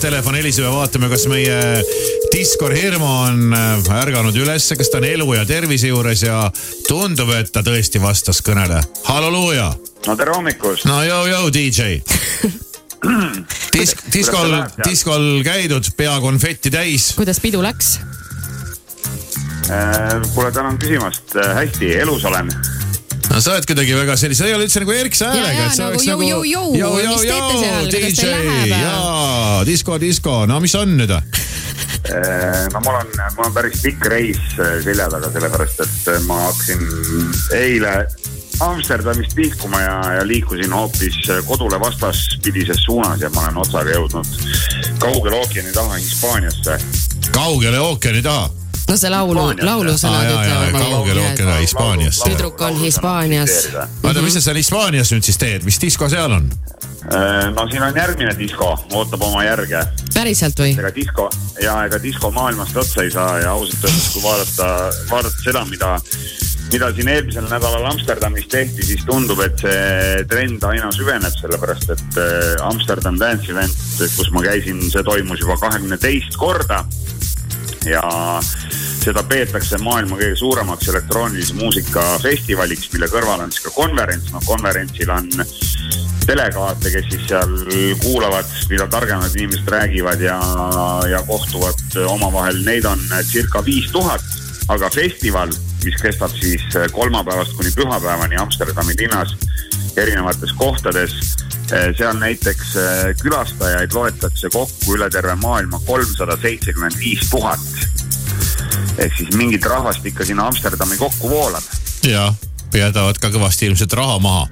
[0.00, 1.58] telefon heliseb ja vaatame, kas meie
[2.32, 6.44] Diskor Hirmu on äh, ärganud ülesse, kas ta on elu ja tervise juures ja
[6.88, 8.80] tundub, et ta tõesti vastas kõnele.
[9.08, 9.72] halleluuja.
[10.06, 10.86] no tere hommikust.
[10.86, 11.98] no jõu-jõu, DJ
[13.74, 17.12] Disk, diskol, diskol käidud, pea konfetti täis.
[17.18, 17.98] kuidas pidu läks?
[19.68, 21.36] Äh, kuule, tänan küsimast.
[21.36, 22.52] Äh, hästi, elus olen
[23.28, 26.18] no sa oled kuidagi väga sellise, sa ei ole üldse nagu erksa häälega, nagu jõu,
[26.18, 26.28] nagu.
[26.28, 28.72] jõu, jõu, jõu, mis teete seal, kuidas teil läheb?
[28.72, 31.12] jaa, disko, disko, no mis on nüüd?
[32.08, 36.20] Äh, no mul on, mul on päris pikk reis äh, selja taga, sellepärast et äh,
[36.28, 36.84] ma hakkasin
[37.58, 37.94] eile
[38.64, 44.32] Amsterdamist liikuma ja, ja liikusin hoopis kodule vastaspidises suunas ja ma olen otsaga jõudnud
[44.98, 46.78] kaugele ookeani taha Hispaaniasse.
[47.30, 48.48] kaugele ookeani taha?
[48.88, 50.78] No see laulu, laulusõnad ütlevad.
[50.78, 52.22] kaugele ookeani Hispaanias.
[52.24, 53.56] tüdruk on Hispaanias.
[53.76, 56.48] oota, mis sa seal Hispaanias nüüd siis teed, mis disko seal on?
[57.08, 59.84] Äh, no siin on järgmine disko, ootab oma järge.
[60.14, 60.74] päriselt või?
[60.76, 61.28] ega disko
[61.62, 64.68] ja ega disko maailmast otsa ei saa ja ausalt öeldes, kui vaadata,
[65.10, 65.92] vaadata seda, mida,
[66.72, 72.20] mida siin eelmisel nädalal Amsterdamis tehti, siis tundub, et see trend aina süveneb, sellepärast et
[72.24, 76.84] äh, Amsterdam Dance Event, kus ma käisin, see toimus juba kahekümne teist korda
[77.86, 78.02] ja
[79.02, 84.44] seda peetakse maailma kõige suuremaks elektroonilise muusika festivaliks, mille kõrval on siis ka konverents, noh
[84.46, 85.28] konverentsil on
[86.28, 87.54] delegaate, kes siis seal
[88.02, 90.36] kuulavad, mida targemad inimesed räägivad ja,
[91.08, 94.24] ja kohtuvad omavahel, neid on circa viis tuhat.
[94.68, 95.48] aga festival,
[95.84, 99.32] mis kestab siis kolmapäevast kuni pühapäevani Amsterdami linnas
[99.96, 101.14] erinevates kohtades
[101.68, 102.74] seal näiteks
[103.22, 107.64] külastajaid loetakse kokku üle terve maailma kolmsada seitsekümmend viis tuhat
[108.98, 111.74] ehk siis mingit rahvast ikka sinna Amsterdami kokku voolab.
[112.06, 112.32] ja,
[112.74, 114.48] jätavad ka kõvasti ilmselt raha maha.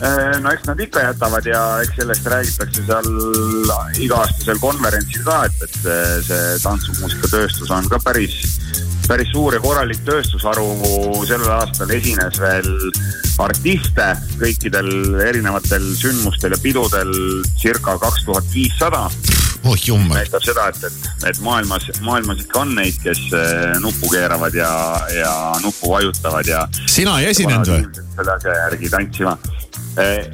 [0.00, 3.08] Äh, no eks nad ikka jätavad ja eks sellest räägitakse seal
[4.00, 8.38] iga-aastasel konverentsil ka, et, et see, see tantsumuusikatööstus on ka päris,
[9.08, 10.70] päris suur ja korralik tööstusharu.
[11.28, 12.70] sellel aastal esines veel
[13.40, 14.06] artiste
[14.40, 14.90] kõikidel
[15.28, 17.12] erinevatel sündmustel ja pidudel
[17.60, 19.06] circa kaks tuhat viissada
[19.64, 20.16] oh jummel.
[20.16, 24.70] näitab seda, et, et, et maailmas, maailmas ikka on neid, kes eh, nuppu keeravad ja,
[25.14, 25.34] ja
[25.64, 26.66] nuppu vajutavad ja.
[26.86, 27.84] sina ei esinenud või?
[28.16, 29.36] selle asja järgi tantsima.
[30.00, 30.30] Eh,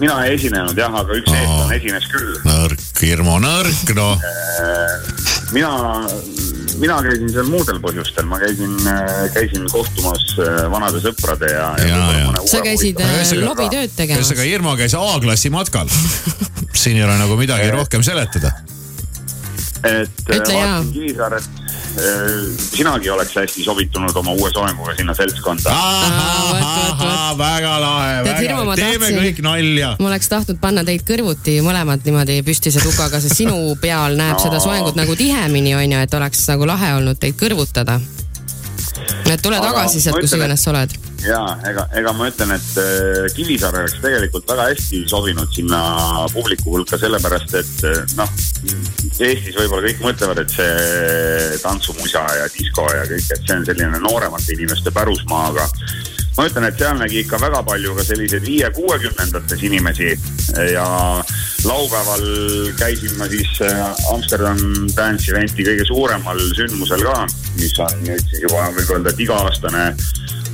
[0.00, 2.38] mina ei esinenud jah, aga üks eestlane esines küll.
[2.48, 4.22] nõrk, Hirmu nõrk noh.
[5.52, 5.72] mina,
[6.80, 8.74] mina käisin seal muudel põhjustel, ma käisin,
[9.36, 10.24] käisin kohtumas
[10.72, 12.46] vanade sõprade ja, ja, ja, ja.
[12.50, 12.98] sa käisid
[13.44, 14.24] lobitööd tegemas.
[14.24, 15.92] ühesõnaga Irmo käis A-klassi matkal
[16.84, 18.52] siin ei ole nagu midagi rohkem seletada.
[19.84, 21.64] Et vaatasin Kivisaaret
[22.58, 25.70] sinagi oleks hästi sobitunud oma uue soenguga sinna seltskonda.
[27.38, 29.94] väga lahe, väga, teeme kõik nalja.
[30.00, 34.42] ma oleks tahtnud panna teid kõrvuti mõlemad niimoodi püstise tukaga, sest sinu peal näeb no.
[34.42, 38.00] seda soengut nagu tihemini, onju, et oleks nagu lahe olnud teid kõrvutada.
[39.30, 42.80] et tule Aga tagasi sealt, kus iganes sa oled ja ega, ega ma ütlen, et
[42.80, 45.80] äh, Kivisaar oleks tegelikult väga hästi sobinud sinna
[46.32, 48.34] publiku hulka, sellepärast et äh, noh,
[49.14, 54.02] Eestis võib-olla kõik mõtlevad, et see tantsumusa ja disko ja kõik, et see on selline
[54.02, 55.68] nooremate inimeste pärusmaa, aga
[56.34, 60.14] ma ütlen, et seal nägi ikka väga palju ka selliseid viie-kuuekümnendates inimesi.
[60.72, 60.86] Ja
[61.64, 62.24] laupäeval
[62.78, 64.58] käisin ma siis äh, Amsterdam
[64.96, 67.24] Dance Eventi kõige suuremal sündmusel ka,
[67.60, 69.86] mis on nüüd siis juba võib öelda, et iga-aastane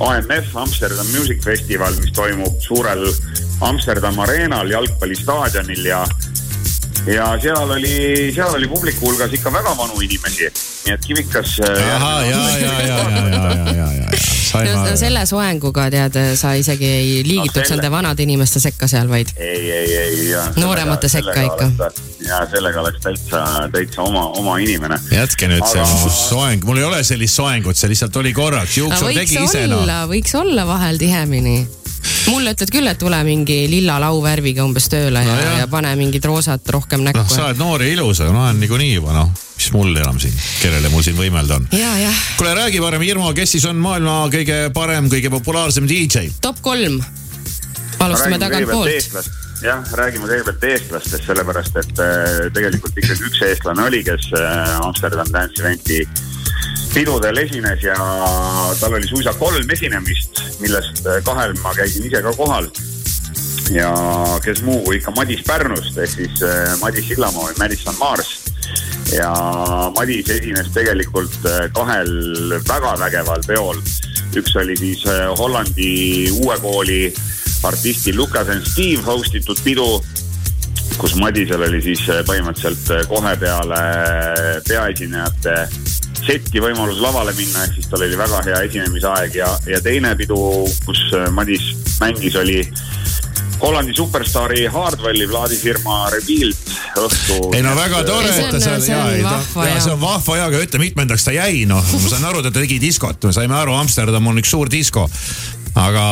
[0.07, 3.05] AMF Amsterdam Music Festival, mis toimub suurel
[3.61, 6.05] Amsterdam Arenal jalgpallistaadionil ja
[7.09, 7.95] ja seal oli,
[8.35, 10.51] seal oli publiku hulgas ikka väga vanu inimesi,
[10.85, 11.57] nii et Kivikas.
[11.65, 14.30] Äh, ahah, ja, ja, ja, ja, ja, ja, ja, ja.
[14.53, 19.09] No, no selle soenguga tead, sa isegi ei liigituks no, nende vanade inimeste sekka seal,
[19.11, 19.33] vaid.
[19.37, 20.23] ei, ei, ei.
[20.59, 21.91] nooremate sekka ikka.
[22.27, 24.99] ja sellega oleks täitsa, täitsa oma, oma inimene.
[25.11, 25.85] jätke nüüd Aga...
[25.85, 29.85] see soeng, mul ei ole sellist soengut, see lihtsalt oli korraks, juuksu tegi ise noh.
[30.11, 31.80] võiks olla vahel tihemini
[32.29, 36.25] mulle ütled küll, et tule mingi lilla lauvärviga umbes tööle no, ja, ja pane mingit
[36.25, 37.23] roosat rohkem näkku.
[37.23, 40.19] noh, sa oled noor ja ilus, aga ma olen niikuinii juba noh, mis mul enam
[40.21, 41.69] siin, kellele mul siin võimelda on.
[42.39, 46.29] kuule, räägi parem, Irmo, kes siis on maailma kõige parem, kõige populaarsem DJ?
[46.41, 46.99] top kolm.
[47.99, 54.31] alustame tagantpoolt jah, räägime kõigepealt eestlastest, sellepärast et äh, tegelikult ikkagi üks eestlane oli, kes
[54.37, 56.01] äh, Amsterdam Dance Eventi
[56.93, 57.95] pidudel esines ja
[58.79, 62.67] tal oli suisa kolm esinemist, millest kahel ma käisin ise ka kohal.
[63.71, 63.91] ja
[64.43, 68.31] kes muu kui ikka Madis Pärnust ehk siis äh, Madis Sillamaa või Madison Mars.
[69.15, 69.31] ja
[69.95, 72.11] Madis esines tegelikult äh, kahel
[72.67, 73.79] väga vägeval peol.
[74.35, 75.03] üks oli siis
[75.39, 77.13] Hollandi uue kooli
[77.63, 80.01] artisti Lukas and Steve host itud pidu
[80.97, 83.81] kus Madisel oli siis põhimõtteliselt kohe peale
[84.67, 85.55] peaesinejate
[86.21, 90.37] setti võimalus lavale minna, ehk siis tal oli väga hea esinemisaeg ja, ja teine pidu,
[90.85, 91.03] kus
[91.33, 91.71] Madis
[92.01, 92.61] mängis, oli
[93.61, 97.37] Hollandi superstaari Hardwelli plaadifirma Rebuild õhtu.
[97.55, 100.61] ei no väga tore, et ta seal, jaa, ei ta, see on vahva ja, aga
[100.65, 103.75] ütle mitmendaks ta jäi, noh, ma saan aru, et ta tegi diskot, me saime aru,
[103.77, 105.05] Amsterdam on üks suur disko.
[105.77, 106.05] aga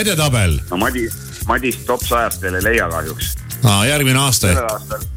[0.00, 0.56] edetabel.
[0.70, 3.36] no Madis, Madis top sajast veel ei leia kahjuks.
[3.62, 5.15] aa, järgmine aasta ehk?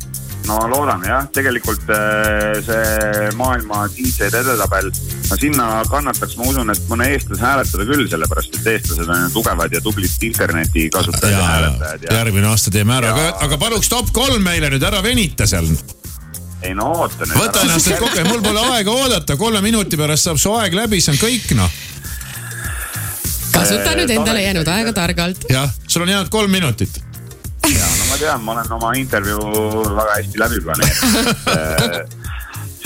[0.49, 4.89] No loodan jah, tegelikult äh, see maailma DJ edetabel,
[5.29, 9.75] no sinna kannataks, ma usun, et mõne eestlase hääletada küll, sellepärast et eestlased on tugevad
[9.75, 12.15] ja tublid interneti kasutajad ja, ja hääletajad ja....
[12.21, 15.69] järgmine aasta teeme ära, aga, aga paluks top kolm meile nüüd, ära venita seal.
[16.65, 17.37] Ei no oota nüüd.
[17.39, 21.01] võta ennast nüüd kokku, mul pole aega oodata, kolme minuti pärast saab su aeg läbi,
[21.03, 21.77] see on kõik noh.
[23.53, 25.45] kasuta nüüd endale jäänud aega targalt.
[25.51, 27.03] jah, sul on jäänud kolm minutit
[28.19, 32.17] tean, ma olen oma intervjuu väga hästi läbi planeerinud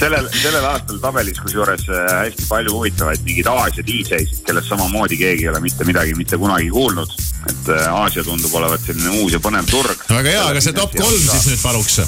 [0.03, 5.45] sellel, sellel aastal tabelis kusjuures äh, hästi palju huvitavaid mingeid Aasia DJ-sid, kellest samamoodi keegi
[5.45, 7.15] ei ole mitte midagi mitte kunagi kuulnud.
[7.50, 10.06] et äh, Aasia tundub olevat selline uus ja põnev turg.
[10.09, 12.00] väga hea, aga see top kolm siis nüüd paluks.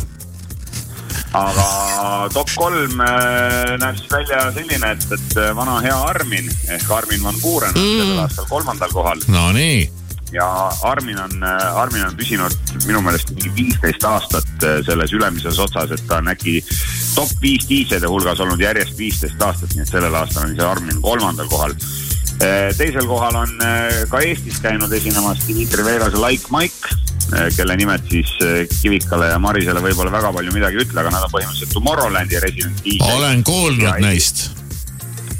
[1.41, 1.67] aga
[2.33, 7.37] top kolm äh, näeb siis välja selline, et, et vana hea Armin ehk Armin van
[7.43, 8.01] Buuren on mm.
[8.01, 9.23] sellel aastal kolmandal kohal.
[9.27, 12.55] Nonii ja Armin on, äh, Armin on püsinud
[12.85, 16.57] minu meelest mingi viisteist aastat äh, selles ülemises otsas, et ta on äkki
[17.15, 21.01] top viis DJ-de hulgas olnud järjest viisteist aastat, nii et sellel aastal on see Armin
[21.05, 21.77] kolmandal kohal.
[22.43, 23.55] Äh, teisel kohal on
[24.11, 27.01] ka Eestis käinud esinemas Dmitri Veerase Like Mike,
[27.55, 28.29] kelle nimed siis
[28.69, 32.83] Kivikale ja Marisele võib-olla väga palju midagi ei ütle, aga nad on põhimõtteliselt Tomorrowlandi resident
[32.85, 33.01] DJ.
[33.15, 34.51] olen kuulnud ja, neist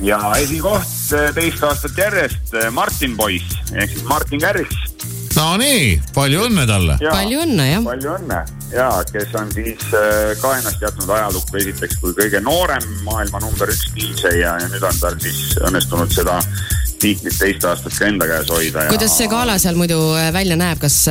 [0.01, 0.94] ja esikoht
[1.35, 4.95] teist aastat järjest Martin Poiss ehk siis Martin Kärriks
[5.35, 6.95] Nonii, palju õnne talle.
[7.03, 7.81] palju õnne, jah.
[7.83, 8.37] palju õnne
[8.71, 13.71] ja kes on siis äh, ka ennast jätnud ajalukku esiteks kui kõige noorem maailma number
[13.71, 16.39] üks DJ ja, ja nüüd on tal siis õnnestunud seda
[17.03, 18.87] tiitlit teist aastat ka enda käes hoida.
[18.93, 21.01] kuidas see gala seal muidu äh, välja näeb, kas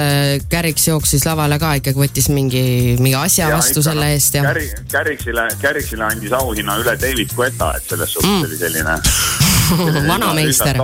[0.48, 2.64] Käriks jooksis lavale ka ikkagi, võttis mingi,
[3.04, 4.48] mingi asja ja, vastu ikka, selle no, eest ja?
[4.48, 8.46] Käri, Käriksile, Käriksile andis auhinna üle David Guetta, et selles suhtes mm.
[8.48, 9.00] oli selline
[10.12, 10.78] vanameister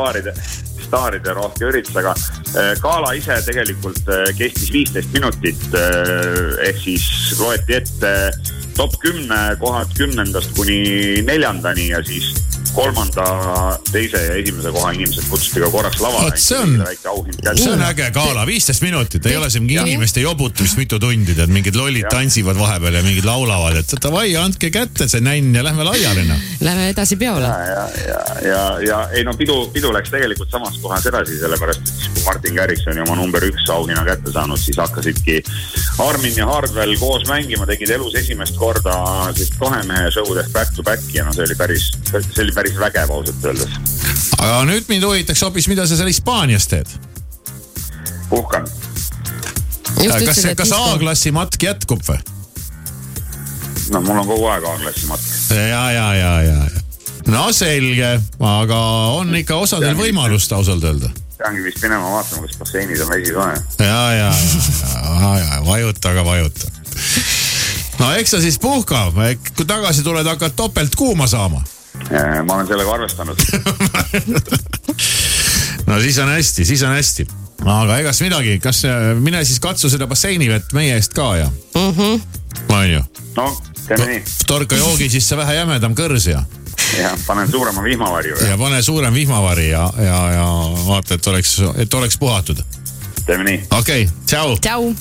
[0.91, 2.15] staaride rohke üritus, aga
[2.59, 5.63] äh, gala ise tegelikult äh, kestis viisteist minutit.
[5.77, 7.07] Äh, ehk siis
[7.39, 8.15] loeti ette
[8.79, 12.33] top kümne kohad kümnendast kuni neljandani ja siis
[12.75, 13.25] kolmanda,
[13.91, 16.37] teise ja esimese koha inimesed kutsuti ka korraks lavale.
[16.37, 16.77] see on,
[17.57, 21.53] see on äge gala, viisteist minutit, ei ole siin mingi inimeste jobutamist mitu tundi, tead
[21.53, 22.13] mingid lollid ja.
[22.15, 26.49] tantsivad vahepeal ja mingid laulavad, et davai, andke kätte see nänn ja lähme laiali noh.
[26.61, 27.49] Lähme edasi peole.
[27.49, 31.83] ja, ja, ja, ja, ja ei no pidu, pidu läks tegelikult samas kohas edasi, sellepärast
[31.85, 35.41] et siis kui Martin Kärriksoni oma number üks auhinna kätte saanud, siis hakkasidki
[36.07, 38.95] Armin ja Hardwell koos mängima, tegid elus esimest korda
[39.33, 42.53] sellist kahe mehe show'd ehk back to back'i ja no see oli päris, see oli
[42.53, 43.79] päris vägev ausalt öeldes.
[44.39, 46.91] aga nüüd mind huvitaks hoopis, mida sa seal Hispaanias teed?
[48.31, 48.67] puhkan.
[49.95, 52.19] kas, kas A-klassi matk jätkub või?
[53.95, 55.33] no mul on kogu aeg A-klassi matk.
[55.55, 56.85] ja, ja, ja, ja, ja.
[57.31, 58.13] no selge,
[58.53, 58.85] aga
[59.21, 63.55] on ikka osadel võimalust ausalt öelda peangi vist minema vaatama, kas basseinis on vesi soe.
[63.81, 66.73] ja, ja, ja, ja, ja vajuta, aga vajuta.
[68.03, 69.09] no eks sa siis puhka,
[69.57, 71.80] kui tagasi tuled, hakkad topelt kuuma saama Äh,
[72.47, 73.37] ma olen sellega arvestanud
[75.91, 77.27] no siis on hästi, siis on hästi.
[77.65, 81.91] aga egas midagi, kas äh, mine siis katsu seda basseinivett meie eest ka ja mm.
[81.91, 82.21] -hmm.
[82.69, 83.03] on ju?
[83.37, 84.23] no teeme nii.
[84.47, 86.43] torka joogi sisse vähe jämedam kõrs ja.
[86.99, 88.37] ja panen suurema vihmavarju.
[88.49, 90.47] ja pane suurem vihmavari ja, ja, ja
[90.87, 92.63] vaata, et oleks, et oleks puhatud.
[93.27, 93.63] teeme nii.
[93.71, 94.57] okei okay,, tšau.
[94.61, 94.95] tšau.